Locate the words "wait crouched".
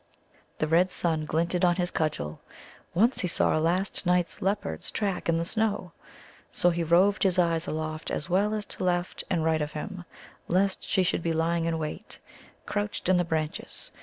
11.77-13.09